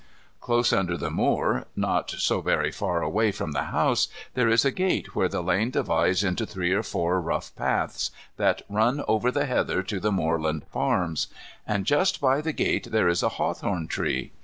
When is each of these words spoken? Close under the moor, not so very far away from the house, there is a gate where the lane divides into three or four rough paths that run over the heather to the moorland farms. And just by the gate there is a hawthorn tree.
Close 0.39 0.73
under 0.73 0.97
the 0.97 1.11
moor, 1.11 1.65
not 1.75 2.09
so 2.09 2.41
very 2.41 2.71
far 2.71 3.03
away 3.03 3.31
from 3.31 3.51
the 3.51 3.65
house, 3.65 4.07
there 4.33 4.49
is 4.49 4.65
a 4.65 4.71
gate 4.71 5.13
where 5.15 5.27
the 5.29 5.43
lane 5.43 5.69
divides 5.69 6.23
into 6.23 6.43
three 6.43 6.73
or 6.73 6.81
four 6.81 7.21
rough 7.21 7.55
paths 7.55 8.09
that 8.35 8.63
run 8.67 9.03
over 9.07 9.29
the 9.29 9.45
heather 9.45 9.83
to 9.83 9.99
the 9.99 10.11
moorland 10.11 10.65
farms. 10.73 11.27
And 11.67 11.85
just 11.85 12.19
by 12.19 12.41
the 12.41 12.51
gate 12.51 12.87
there 12.89 13.07
is 13.07 13.21
a 13.21 13.29
hawthorn 13.37 13.87
tree. 13.87 14.31